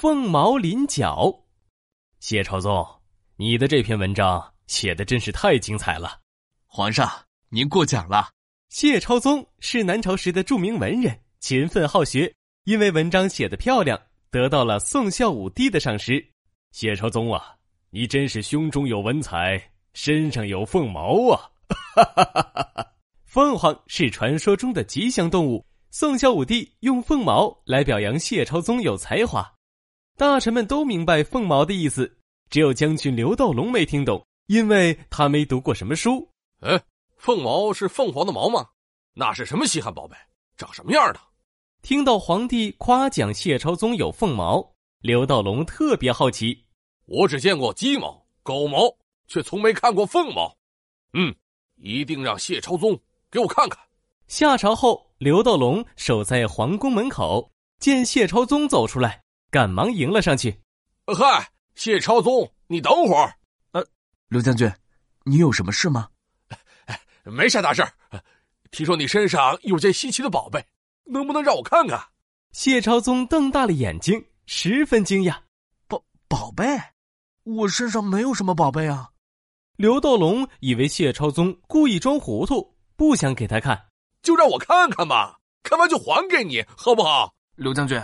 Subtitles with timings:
[0.00, 1.28] 凤毛麟角。
[2.20, 2.86] 谢朝宗，
[3.34, 6.20] 你的这篇文章写的真是太精彩了。
[6.68, 7.10] 皇上，
[7.48, 8.28] 您过奖了。
[8.68, 12.32] 谢超宗是南朝时的著名文人，勤奋好学，
[12.62, 14.00] 因为文章写得漂亮，
[14.30, 16.24] 得到了宋孝武帝的赏识。
[16.70, 17.56] 谢超宗啊，
[17.90, 19.60] 你真是胸中有文采，
[19.94, 21.50] 身上有凤毛啊！
[21.96, 22.86] 哈哈哈哈哈。
[23.24, 29.57] 凤凰是传说中的吉祥动物，宋孝武帝用凤毛来表扬谢超宗有才华。
[30.18, 32.18] 大臣们都明白凤毛的意思，
[32.50, 36.28] 只有将军刘道龙没听懂，因为他没读过什么书。
[36.58, 36.82] 哎，
[37.16, 38.66] 凤毛是凤凰的毛吗？
[39.14, 40.16] 那是什么稀罕宝贝？
[40.56, 41.20] 长什么样的？
[41.82, 46.64] 听到皇帝夸奖谢超宗有凤毛，刘道龙特别好奇。
[47.06, 48.92] 我只见过鸡毛、狗毛，
[49.28, 50.52] 却从没看过凤毛。
[51.12, 51.32] 嗯，
[51.76, 52.98] 一定让谢超宗
[53.30, 53.78] 给我看看。
[54.26, 60.60] 下朝后，刘道龙守在皇宫门口，见谢超宗走出来，赶忙迎了上去。
[61.06, 63.34] 嗨，谢超宗，你等会儿。
[63.72, 63.84] 呃，
[64.28, 64.70] 刘将军，
[65.24, 66.08] 你有什么事吗？
[67.24, 67.92] 没啥大事儿，
[68.70, 70.64] 听说你身上有件稀奇的宝贝，
[71.04, 71.98] 能不能让我看看？
[72.52, 75.36] 谢超宗瞪大了眼睛，十分惊讶。
[75.86, 76.64] 宝宝贝，
[77.44, 79.10] 我身上没有什么宝贝啊。
[79.76, 83.88] 刘道龙以为谢超宗故意装糊涂，不想给他看，
[84.22, 87.34] 就让我看看吧，看完就还给你，好不好？
[87.56, 88.02] 刘将军，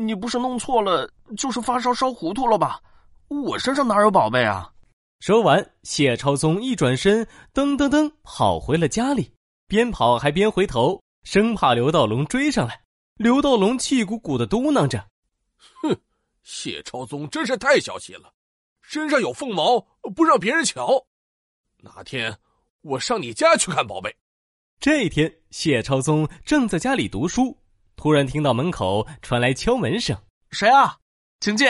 [0.00, 2.80] 你不是弄错了，就是发烧烧糊涂了吧？
[3.26, 4.72] 我身上哪有宝贝啊？
[5.18, 9.34] 说完，谢超宗一转身，噔噔噔跑回了家里，
[9.66, 12.80] 边跑还边回头，生怕刘道龙追上来。
[13.16, 15.04] 刘道龙气鼓鼓的嘟囔着
[15.82, 15.96] ：“哼，
[16.44, 18.32] 谢超宗真是太小气了，
[18.80, 19.80] 身上有凤毛
[20.14, 21.04] 不让别人瞧。
[21.78, 22.38] 哪天
[22.82, 24.14] 我上你家去看宝贝。”
[24.78, 27.58] 这一天，谢超宗正在家里读书，
[27.98, 30.16] 突然听到门口传来敲门声
[30.50, 30.96] ：“谁啊？
[31.40, 31.68] 请进。”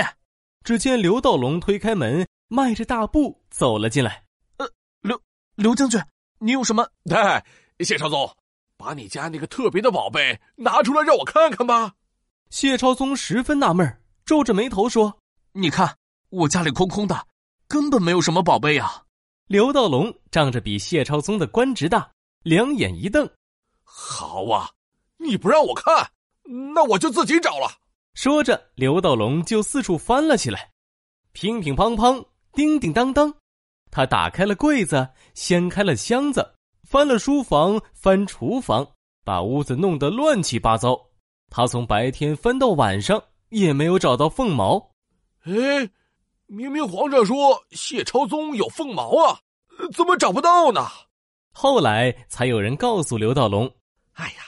[0.63, 2.25] 只见刘道龙推开门。
[2.51, 4.25] 迈着大步走了进来。
[4.57, 4.67] 呃，
[5.03, 5.21] 刘
[5.55, 6.01] 刘将军，
[6.39, 6.89] 你有什么？
[7.15, 7.45] 哎，
[7.81, 8.35] 谢超宗，
[8.79, 11.93] 把你家那个特别的宝贝拿出来让我看看吧。
[12.49, 15.19] 谢超宗十分纳闷，皱着眉头说
[15.53, 15.95] ：“你看，
[16.31, 17.27] 我家里空空的，
[17.69, 19.03] 根本没有什么宝贝呀。”
[19.47, 22.11] 刘道龙仗着比谢超宗的官职大，
[22.45, 23.31] 两眼一瞪
[23.85, 24.71] ：“好啊，
[25.19, 26.11] 你不让我看，
[26.75, 27.69] 那我就自己找了。”
[28.15, 30.71] 说着，刘道龙就四处翻了起来，
[31.33, 32.25] 乒乒乓乓。
[32.55, 33.33] 叮叮当当，
[33.89, 38.85] 他打开了柜子，掀开了箱子，翻了书房，翻厨房，
[39.25, 40.99] 把屋子弄得乱七八糟。
[41.51, 44.91] 他从白天翻到晚上，也没有找到凤毛。
[45.45, 45.89] 哎，
[46.47, 49.39] 明明皇上说谢超宗有凤毛啊，
[49.95, 50.89] 怎么找不到呢？
[51.53, 53.73] 后来才有人告诉刘道龙
[54.15, 54.48] ：“哎呀，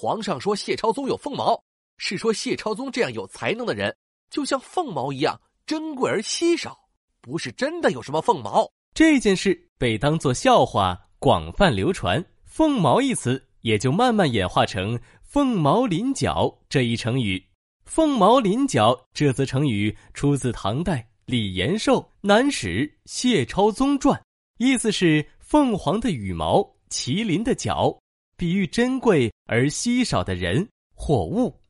[0.00, 1.60] 皇上说谢超宗有凤毛，
[1.96, 3.92] 是说谢超宗这样有才能的人，
[4.30, 6.78] 就像凤毛一样珍贵而稀少。”
[7.20, 17.44] 不是真的有什么凤毛，这件事被当作笑话广泛流传，凤毛一词也就慢慢演化成凤毛麟角这一成语。
[17.84, 24.16] 凤毛麟角这则成语出自唐代李延寿《南史谢超宗传》，
[24.58, 27.98] 意思是凤凰的羽毛，麒麟的角，
[28.38, 31.60] 比喻珍贵而稀少的人或物。